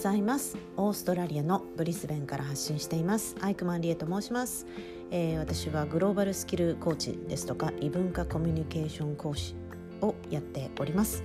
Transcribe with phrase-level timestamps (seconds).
[0.00, 0.56] ざいます。
[0.78, 3.36] オーストラリアのブリスベンから発信しています。
[3.42, 4.66] アイクマンリエと申します、
[5.10, 9.54] えー、私はグローバルスキルコーチですとか異文化コミュニケーション講師
[10.00, 11.22] をやっております。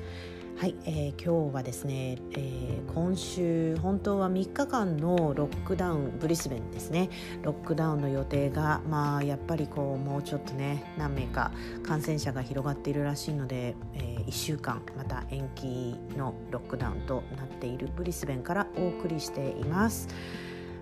[0.58, 7.10] はい、えー、今日はですね、えー、今週本当は3日間のロックダウンブリスベンですね
[7.42, 11.52] ロックダウンの予定がまあやっぱりこうもうちょっとね何名か
[11.84, 20.08] 感染者が広がっているらしいので、えー、1週間また延期のロックダウンとなっているブリスベンからお送りしています。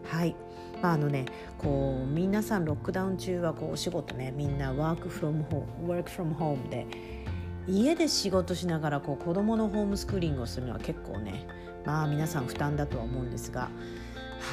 [0.07, 0.35] はい
[0.83, 1.25] まああのね、
[1.57, 6.85] こう皆さんロックダウン中はこうお仕事ねみんなワークフロムホームワークフロムホームで
[7.67, 11.47] 家で仕事しながらこう子どものホームスクーリングをするのは結構ね
[11.85, 13.69] まあ皆さん負担だとは思うんですが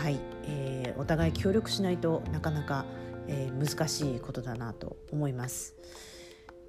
[0.02, 2.84] はい、えー、お互い協力しないとなかなか、
[3.26, 5.74] えー、難しいことだなと思います。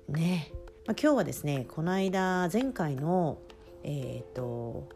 [0.10, 0.52] ね
[0.88, 3.38] まあ、今日はですねこの間前回の
[3.84, 4.90] えっ、ー、と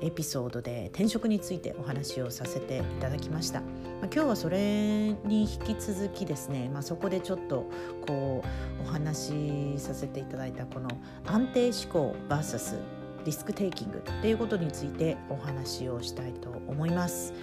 [0.00, 3.70] エピソードで転職についてお話をさせていただきました、まあ、
[4.04, 7.70] 今日はそれに引き続きですね、まあ、そこでちょっと
[8.06, 8.42] こ
[8.78, 10.88] うお話しさせていただいたこの
[11.26, 12.78] 安定思考 VS
[13.24, 17.34] リスクテイキングっていうことについてお話をしたいと思います。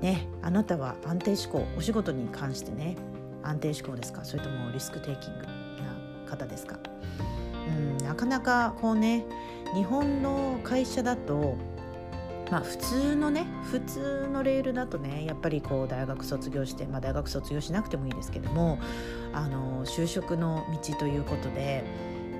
[0.00, 2.96] ね、あなたは安定思考お仕事に関してね
[3.42, 4.24] 安定思考ですか？
[4.24, 5.50] それともリスクテイキングな
[6.28, 6.78] 方ですか？
[7.68, 9.24] うんなかなかこうね
[9.74, 11.56] 日本の会社だと
[12.50, 18.78] まあ、普通のね普通のレールだとねやっぱりこう大学卒業して、まあ、大学卒業しなくてもいいですけども
[19.32, 21.82] あの就職の道ということで、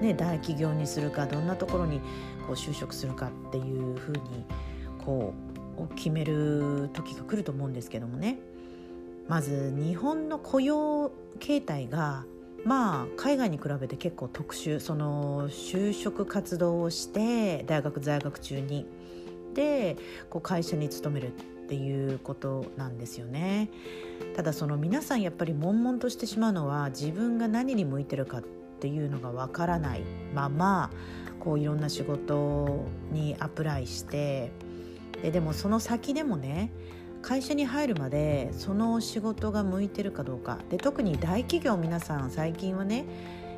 [0.00, 2.00] ね、大企業にするかどんなところに
[2.46, 4.20] こう就職するかっていうふうに
[5.04, 5.34] こ
[5.78, 8.38] う決める時が来ると思うんですけどもね。
[9.28, 12.24] まず日本の雇用形態が
[12.64, 14.78] まあ海外に比べて結構特殊。
[14.78, 18.86] その就職活動をして大学在学中に
[19.56, 19.96] て
[20.28, 21.30] こう会社に勤めるっ
[21.68, 23.70] ていうことなんですよね。
[24.36, 28.42] ただその皆さんやっぱり悶々としてしまうのは自分が何に向いてるかっ
[28.80, 30.02] ていうのがわからない
[30.34, 30.90] まま
[31.40, 34.52] こういろんな仕事にアプライして
[35.22, 36.70] ででもその先でもね
[37.22, 43.06] 会社に入るまでその仕事が向いてるかどうかで特に大企業皆さん最近はね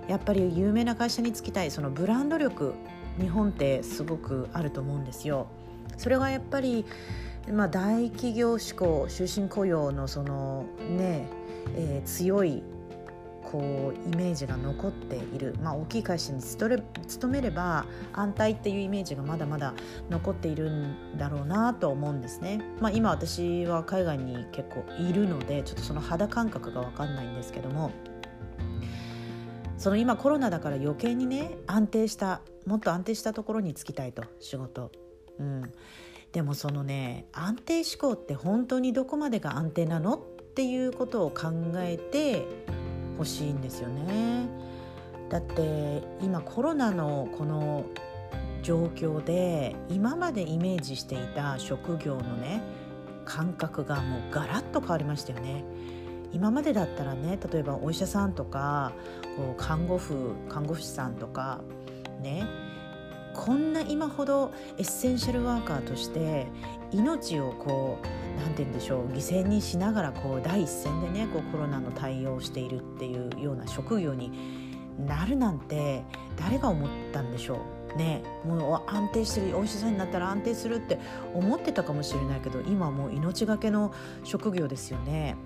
[0.09, 2.75] やっぱり有名な会社に就きたいそのブランド力
[3.21, 5.49] 日本ってすごくあると思うんですよ。
[5.97, 6.85] それがやっぱり、
[7.53, 11.27] まあ、大企業志向終身雇用のそのね、
[11.77, 12.63] えー、強い
[13.51, 19.73] こうイメージが残っている、まあ、大きい会社に勤めれば安泰っていうイメージがまだまだ
[20.11, 27.91] 残っているんだろうなと思うんですね、まあ、今私は海外に結構いるのでちょっとその肌感覚が分かんないんですけども。
[29.79, 34.91] その今コロナだから余計にね安定したもっと安定したところに就きたいと仕事。
[35.39, 35.73] うん、
[36.33, 40.21] でもそのね安定志向って本当にどこまでが安定なのっ
[40.55, 42.45] ていうことを考えて
[43.17, 44.49] ほしいんですよね。
[45.31, 47.85] だって今コロナのこの
[48.63, 52.63] 状況で今までイメージしていた職業のね
[53.25, 55.65] 感覚がもうガラッと変わりましたよね。
[56.33, 58.93] 今までだったらね例えばお医者さんとか
[59.37, 61.61] こう看護婦看護師さんとか
[62.21, 62.45] ね
[63.39, 66.49] こんな今ほどエッセンシャルワーカーとして
[66.91, 68.07] 命をこう
[68.41, 74.33] 何て言うんでしょう犠牲にしながらこう第一線でねこうコロナの対応をしているっていうような職業に
[75.07, 76.03] なるなんて
[76.37, 77.61] 誰が思ったんでしょ
[77.95, 80.99] うねもう安定してるお医者さんになったら安定するって
[81.33, 83.95] 思ってたかもしれないけど今もう命がけの
[84.25, 85.37] 職業ですよね。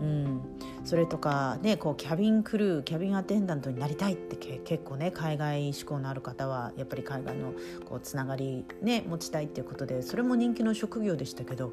[0.00, 0.40] うん、
[0.84, 7.52] それとか、ね、こうキャビンクルーキャビンアテンダントになりたいって結構ね海外志向のある方はやっぱり海外の
[7.84, 11.72] こうつながり、ね、持ちたいっていうことでそれも人気の職業でしたけど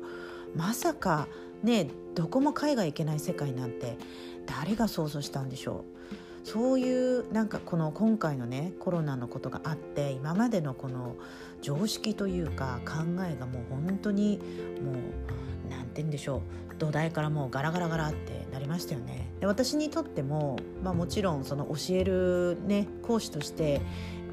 [0.55, 1.27] まさか、
[1.63, 3.97] ね、どこも海外行けない世界なんて
[4.45, 5.97] 誰が想像したんでしょう。
[6.43, 11.17] そういうなんかこの今回のねコロナのことがあって今までのこの
[11.61, 14.37] 常識というか考えがもう本当に
[14.81, 14.95] もう
[15.69, 16.66] 何て言うんでしょう。
[16.77, 19.29] 土台からもうガラガラガラってなりましたよね。
[19.39, 23.81] で私にとっても、まあ、もちろんその教える、ね、講師として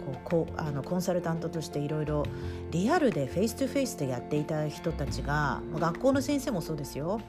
[0.05, 2.25] こうこうあのコンサルタントとしていろいろ
[2.71, 7.21] リアルでフェイス2フェイスでやっていた人たちが学校の先生もそうですよ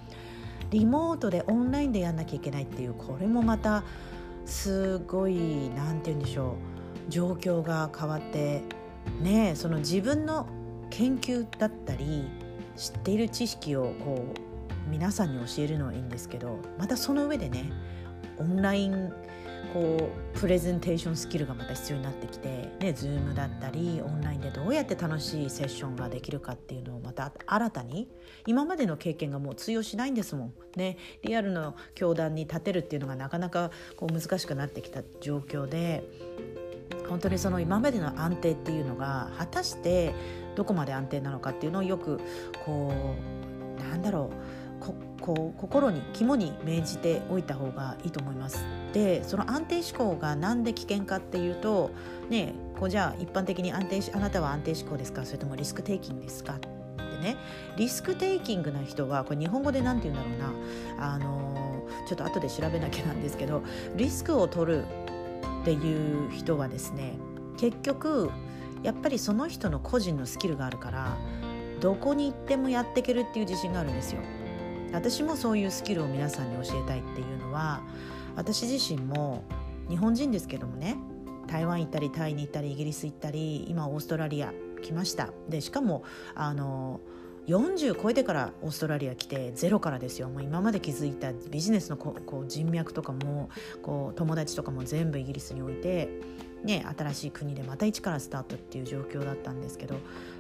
[0.72, 3.84] リモートでオンラインでやんなきゃいけないっていうこれもまた
[4.46, 6.56] すごい何て言うんでしょ
[7.08, 8.62] う状況が変わって
[9.22, 10.48] ねその自分の
[10.90, 12.28] 研究だったり
[12.76, 14.45] 知っている知識をこう
[14.88, 17.72] 皆さんに教えるのはいいんですけどまたその上でね
[18.38, 19.14] オンライン
[19.74, 22.48] こうプレゼンテーションスキルがまた必要になってきて、
[22.80, 28.08] ね、Zoom だったりオンラインでどうやって楽しいセッションができるかっていうのをまた新たに
[28.46, 30.54] 今までの経験がもう通用しないんですもん。
[30.78, 36.04] ね、リアルの教壇に立てるっていうのがなかなかこう難しくなってきた状況で
[37.10, 40.14] 本当にその今までの安定っていうのが果たして
[40.56, 42.20] どこまで安定なのかっていうのをよく
[42.66, 42.94] こ
[43.80, 44.45] うなんだろう
[45.22, 48.66] こう心に肝に銘じておいた方がいいと思います。
[48.94, 51.92] でその安定志向が何で危険かっていうと
[52.30, 55.26] ねこうじゃあ一般的に安定あなたは安定志向ですか？
[55.26, 56.54] それともリスクテイキングですか？
[56.54, 56.68] って
[57.22, 57.36] ね
[57.78, 60.54] リスクテイキングな人はこれ日本語で何て言うんだろ
[60.94, 63.64] うなあのちょっと後で調べなきゃなんですけど
[63.96, 64.86] リスクを取る
[65.62, 67.14] っていう人はですね
[67.58, 68.30] 結局
[68.84, 71.18] やっぱりその人の個人のスキルがあるから
[71.82, 74.22] どこに行ってもやっていけるっていう自信があるんですよ。
[74.94, 77.82] 私もそういうスキルを皆さんに教えたいっていうのは
[78.36, 79.44] 私自身も
[79.90, 80.98] 日本人ですけどもね
[81.48, 85.30] 台湾行ったりタイに行ったりイギリス行ったり今オーストラリア来ました。
[85.50, 86.04] でしかも
[86.34, 87.00] あの
[87.48, 90.30] 40超えてからオーストラリア来てゼロからですよ。
[90.30, 93.50] もう今まで築いたビジネスのこう人脈とかも
[93.84, 96.10] こう友達とかも全部イギリスに置いて、
[96.64, 99.96] ね、新しい国でまた一からスタートっていう状況だったんですけど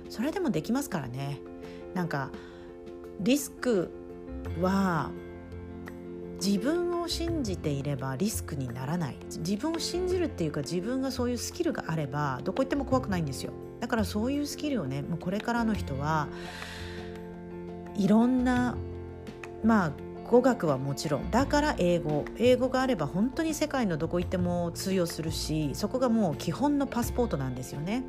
[0.09, 1.39] それでもできますからね。
[1.94, 2.31] なんか
[3.19, 3.91] リスク
[4.62, 5.12] は
[6.44, 9.18] 自分を信じていればリスクにならない。
[9.38, 13.53] 自分を信じるっていうか自分がそういうスキルがあればどこ行っても怖くないんですよ。
[13.80, 16.27] だからそういうスキルをねもうこれからの人は
[17.95, 18.75] いろんな
[19.63, 19.92] まあ
[20.30, 22.25] 語学はもちろんだから英語。
[22.38, 28.03] 英語があれば本当に世界のどこ行っても通用するしそこがもう基本のパスポートなんですよね。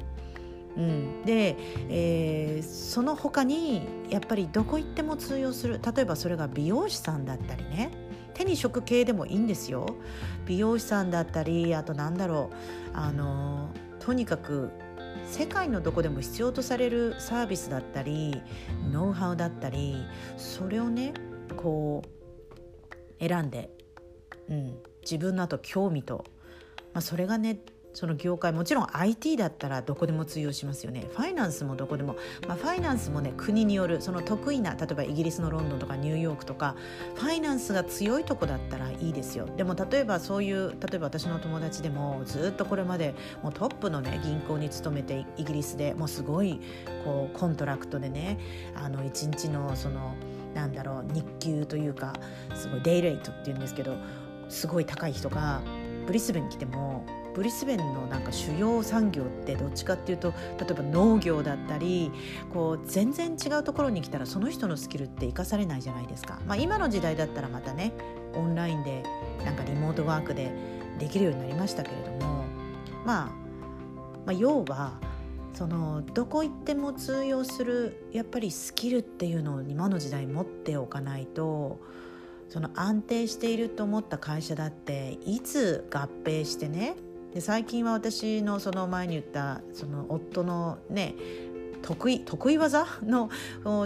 [0.76, 1.56] うん、で、
[1.88, 5.80] えー、その他にやっぱりどこ行っても通用する。
[5.82, 7.90] 例えばそれが美容師さんだったりね。
[8.34, 9.86] 手に職系でもいいんですよ。
[10.44, 12.96] 美容師さんだったりあとなんだろう。
[12.96, 14.70] あのとにかく
[15.26, 18.40] 世界のどこでも必要とされるサービスだったり
[18.92, 19.96] ノウハウだったり
[20.36, 21.14] それをね
[21.56, 23.70] こう選んで、
[24.48, 26.24] うん、自分のあと興味と、
[26.92, 27.58] まあ、それがね
[27.96, 31.06] その業界もちろん IT だったらどこでも通用しますよね。
[31.12, 32.16] ファイナンスもどこでも、
[32.46, 36.76] まあ、ファイナンスもね国によるその得意な例えばイギリスのロンドンとかニューヨークとか
[37.14, 39.46] ファイナンスが強いとこだったらいいですよ。
[39.56, 46.60] でも例えばそういう例えば私の友達でもずっとこれまでもうトップのね銀行に勤めてイギリスでもうすごい
[47.02, 48.38] こう contract でね
[48.74, 50.14] あの1日のその
[50.52, 52.12] なんだろう日給というか
[52.54, 53.96] すごい day rate っていうんですけど
[54.50, 55.62] すごい高い人が
[56.06, 57.04] ブリスベンに来ても
[57.36, 62.10] ブリスベンのなんか主要産業ってどっちかっていうと例えば農業だったり
[62.50, 66.40] こう全然違うところに来たらその人のスキルって生かされないじゃないですか。
[66.46, 67.92] まあ、今の時代だったらまたね
[68.34, 69.02] オンラインで
[69.44, 70.50] なんかリモートワークで
[70.98, 72.44] できるようになりましたけれども、
[73.04, 73.30] まあ、ま
[74.28, 74.98] あ要は
[75.52, 81.80] そのどこ行っても通用するやっぱりスキルっていうのを今の時代持っておかないと
[82.48, 86.96] その安定していると思った会社だっていつ合併してね
[87.36, 91.14] で最近は私のその前に言ったその夫のね
[91.82, 93.28] 得意得意技の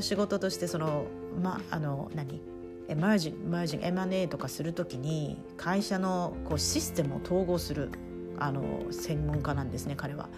[0.00, 1.06] 仕事としてその
[1.42, 2.40] まあの何
[2.86, 7.90] エマージンマージン M&A とかするときに会社のこうシステムを統合する
[8.38, 8.62] あの
[8.92, 10.28] 専門家なんですね彼は。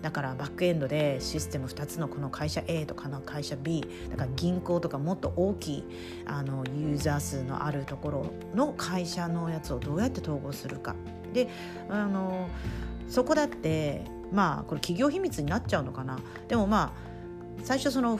[0.00, 5.84] だからバックエンドでシステム2つのこの会社 A とかの会社 B だから銀行とかもっと大きい
[6.24, 10.94] あのユーザー数のあるところの会社のやつをどうやって統合するか
[11.32, 11.48] で
[11.88, 12.48] あの
[13.08, 16.18] そこだってまあこれ企業秘密になっちゃうのかな。
[16.48, 17.10] でもまあ
[17.64, 18.18] 最初その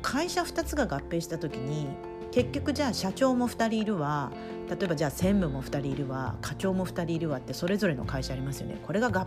[0.00, 1.88] 会社2つが合併した時に
[2.30, 4.32] 結局じゃあ社長も2人いるわ。
[4.68, 6.36] 例えばじゃあ専務も2人いるわ。
[6.40, 8.78] 課長も2人いるわってそれぞれの会社ありますよね。
[8.86, 9.26] これが合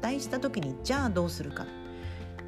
[0.00, 1.66] 体した時にじゃあどうするか。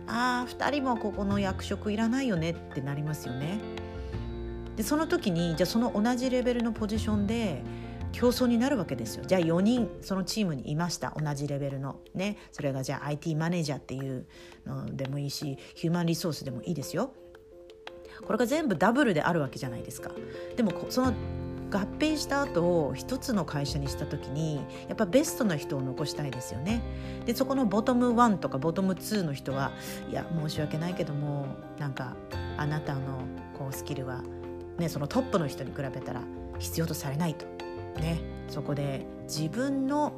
[0.08, 2.50] ああ2人もここの役職いらないよね。
[2.50, 3.58] ってなりますよね。
[4.76, 7.62] でその時にじゃあその同じレベルのポジションで
[8.12, 9.24] 競争になるわけですよ。
[9.26, 11.14] じゃあ4人そのチームにいました。
[11.16, 12.00] 同じレベルの。
[12.14, 12.36] ね。
[12.52, 14.26] それがじゃあ IT マネージャーっていう
[14.66, 17.12] のでもいいしヒューマンリソースでもいいですよ。
[18.24, 20.12] これが全部ダブルであるわけじゃないですか。
[20.56, 21.12] でもその
[21.72, 24.56] 合併した後一つの会社にした時に
[24.88, 26.82] やっぱベストな人を残したいですよね。
[27.24, 29.72] でそこのボトム1とかボトム2の人は
[30.10, 31.46] いや申し訳ないけども
[31.78, 32.14] なんか
[32.58, 33.22] あなたの
[33.58, 34.22] こうスキルは、
[34.78, 36.20] ね、そのトップの人に比べたら
[36.58, 37.61] 必要とされないと。
[38.00, 40.12] ね、そこで自分の、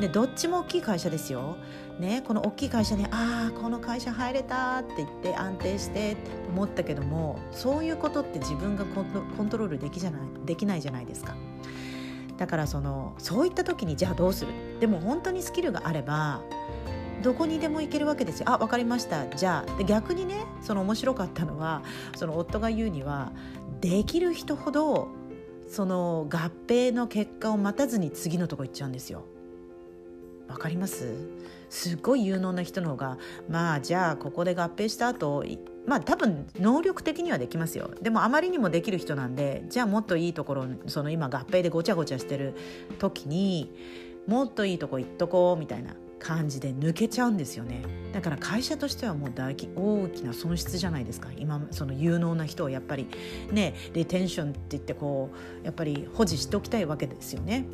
[0.00, 1.56] ね、どっちも大きい会社ですよ、
[1.98, 6.16] ね、この大きい会社にああこの会社入れたって言って安定して
[6.48, 9.02] 思ったけどもそういうことって自分がコ
[9.42, 11.34] ントロールできじゃないできないじゃないですか。
[12.38, 14.52] だからそのそういった時にじゃあどうする？
[14.80, 16.40] でも本当にスキルがあれば
[17.22, 21.82] どこにでも行けるわけですよあ分かりましたじゃあで逆にねその面白かったのは
[22.16, 23.30] その夫が言うには
[23.80, 25.08] できる人ほど
[25.72, 29.24] その合併の結果を待たずに次のとこ行っちゃうんですよ。
[30.46, 31.14] わかります？
[31.70, 33.16] すごい有能な人の方が
[33.48, 35.42] まあじゃあここで合併した後
[35.86, 37.90] まあ多分能力的にはできますよ。
[38.02, 42.54] でもあまりにもできる人なんでじゃあもっといいところその今合併でごちゃごちゃしてる
[42.98, 43.74] 時に
[44.26, 45.94] もっといいとこ行っとこうみたいな。
[46.22, 47.82] 感じで抜けちゃうんですよね。
[48.12, 51.30] だから会社としてはもう大大きな損失じゃないですか。
[51.36, 53.08] 今その有能な人をやっぱり
[53.50, 55.30] ねリテンションって言ってこ
[55.62, 57.66] うやっぱり保持しておきたいわけですよね。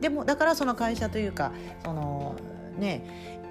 [0.00, 1.52] でもだからその会社というか
[1.84, 2.36] その
[2.78, 3.42] ね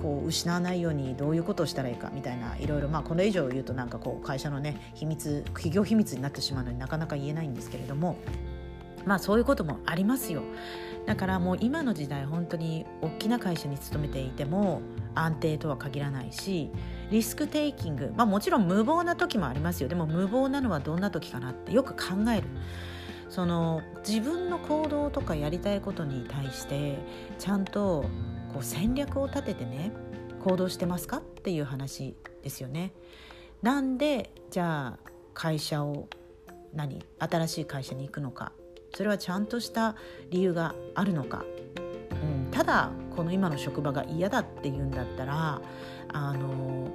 [0.00, 8.16] こう失わないようにどういうことをしたらいいかみたいないろいろまあこれ以上言うとなんかこう会社のね秘密企業秘密になってしまうのになかなか言えないんですけれども
[9.08, 10.42] まあそういうこともありますよ。
[11.06, 14.82] だからもう今の時代本当に大きな会社に勤めていても
[15.14, 16.70] 安定とは限らないし
[17.10, 22.48] リスクテイキングまあもちろん無謀な時もありますよでも無謀なのはどんな時かなってよく考える
[23.30, 26.98] その自分の行動とかやりたいことに対して
[27.38, 28.04] ちゃんと
[28.52, 29.92] こう戦略を立ててね
[30.40, 32.92] 行動してますかっていう話ですよね。
[33.62, 34.98] なんでじゃあ
[35.32, 36.08] 会社を
[36.74, 38.52] 何新しい会社に行くのか
[38.98, 39.94] それはちゃんとした
[40.30, 41.44] 理由があるのか、
[42.10, 45.62] うん、ただこの今の職場が嫌だっていうんだったら
[46.12, 46.90] あの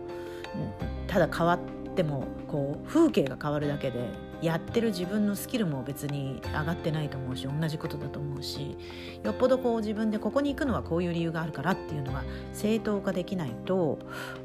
[1.07, 1.60] ただ変わっ
[1.95, 4.10] てもこう風景が変わるだけで
[4.41, 8.75] やってる自分のスキルも別に上がってないと思うし同じことだと思うし
[9.24, 13.98] よっぽどこう自分でここに行くのはこういう理由があるからっていうのが正当化できないと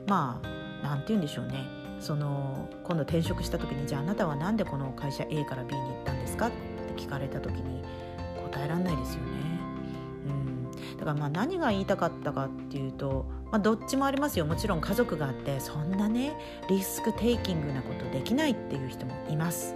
[0.07, 0.49] まあ
[0.85, 1.65] 何て言うんでしょうね。
[1.99, 6.53] その今度転職した時にじゃああなたは何でこの会社 A から B に行ったんですか？
[6.99, 7.83] 聞かれた時に
[8.51, 9.29] 答えられないですよね。
[10.27, 16.37] うん、だからまあ何が言いたかったかっていうと、まあ、どっちもありますよもちろん家族があってそんなね
[16.69, 19.75] リスクテイキングなことできないっていう人もいます。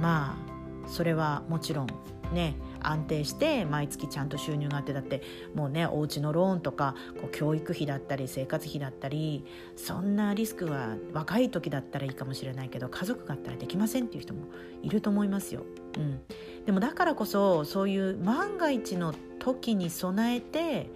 [0.00, 1.86] まあそれはもちろん
[2.32, 2.54] ね
[2.86, 5.22] 安定して毎月ちゃんと収入があってだって
[5.54, 9.44] もうねお家のローンとかこう教育費だったり生活費だったり
[9.76, 14.46] そんなリスクは若い時だったらいいかもしれないけど家族があったらできませんっていう人も
[14.82, 15.62] いると思いますよ。
[15.96, 16.20] うん、
[16.64, 20.90] でもだからこそそういう万が一の時に備えて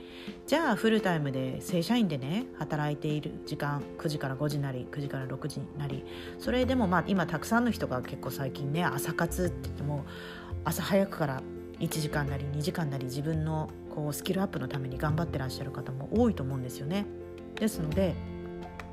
[0.47, 6.04] じゃあフルタイムで正社員でね働いている時間9時から5時なり9時から6時なり
[6.38, 10.04] それでもまあ今たくさんの人が結構最近ね朝活って言っても
[10.64, 11.42] 朝早くから
[11.80, 17.06] 1時間なり2時間なり自分のこうスキルアップのために頑張ってらっしゃる方も多いと思うんですよね。
[17.56, 18.14] ですので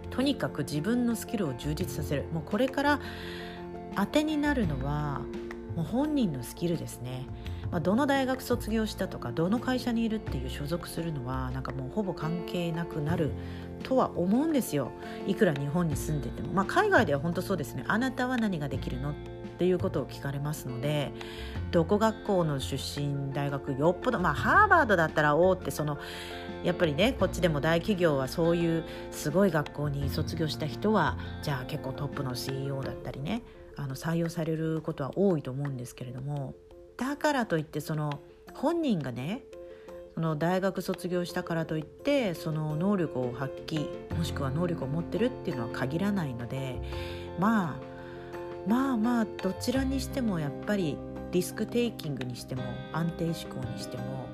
[0.09, 2.25] とにかく自分のスキルを充実させる。
[2.33, 2.99] もうこれから
[3.95, 5.21] 当てになるのは
[5.75, 7.27] もう本人のスキルですね。
[7.69, 13.31] まあ、どの大学卒業したとかどの会社にいるっていう所属するのはなんかもうほぼ関係なくなる
[13.83, 14.91] とは思うんですよ。
[15.27, 17.83] いくら日本に住んでても、まあ、海外では本当そうですね。
[17.87, 19.13] あなたは何ができるの？
[19.57, 21.11] っていうことを聞かれますので
[21.71, 25.97] どこ学校の出身大学よっぽどまあハーバードだったらおおってその
[26.63, 33.41] やっぱりねこっちでも大企業はそういうすごい学校に卒業した人はじゃあ結構トップの CEO だったりね
[33.75, 36.53] あの採用されることは多いと思うんですけれども
[36.97, 38.19] だからといってその
[38.53, 39.41] 本人がね
[40.13, 46.79] その大学卒業したからといってその能力を発揮もしくは能力を持ってるっていうのは限らないので
[47.39, 47.86] まあ
[48.67, 50.97] まあまあどちらにしてもやっぱり
[51.31, 54.27] リスクテイキングにしても安定志向にしても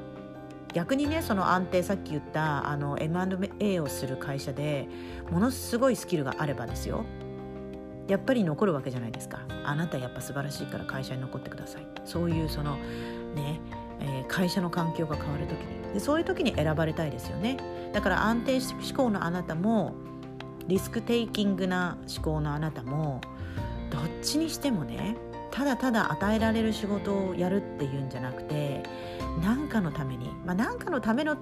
[0.73, 4.87] 逆にねその安定さっき言ったあの M&A をする会社で
[5.29, 7.05] ものすごいスキルがあればですよ。
[8.07, 9.41] やっぱり残るわけじゃないですか。
[9.63, 11.85] あなたやっぱ素晴らしいから会社に残ってください。
[12.03, 12.75] そういうその
[13.35, 13.61] ね、
[14.01, 15.93] えー、会社の環境が変わる時に。
[15.93, 17.57] でそういう時に選ばれたいですよね。
[17.93, 19.93] だから安定志向のあなたも
[20.67, 23.21] リスクテイキングな思考のあなたも
[23.93, 25.15] どっちにしてもね
[25.51, 28.81] ただただ与えられる仕事をやるっていうんじゃなくて
[29.39, 31.38] 何かのためにまあ何かのための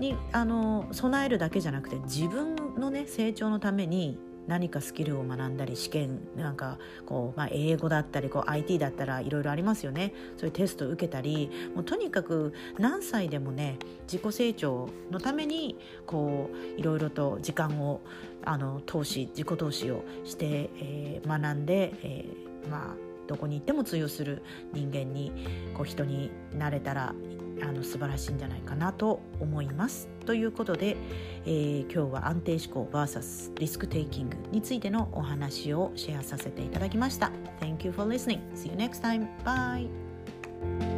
[0.00, 10.12] にあの備えるだけじゃなくて自分のね成長のために何かスキルを学んだり試験なんかこう、まあ、英語だったりこう IT だったらいろいろありますよね。
[10.36, 13.78] そういうテストを受けたりもうとにかく何歳でもね
[14.10, 18.00] 自己成長のためにこういろいろと時間を
[18.44, 25.32] あの投資自己投資をして、えー、学んで、えー、まあどこに行っても通用する人間に
[25.74, 27.14] こう人になれたら
[27.60, 30.08] あの素晴らしいんじゃないかなと思います。
[30.26, 30.96] ということで、
[31.44, 37.30] えー、今日は安定志向 VS リスクテイキングについてのお話をシェアさせていただきました。
[37.60, 38.40] Thank you for listening.
[38.54, 39.26] See you next time.
[39.44, 40.91] Bye.